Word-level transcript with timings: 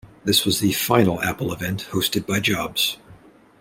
This 0.23 0.45
was 0.47 0.59
the 0.61 0.71
final 0.71 1.21
Apple 1.21 1.53
event 1.53 1.89
hosted 1.91 2.25
by 2.25 2.39
Jobs. 2.39 2.97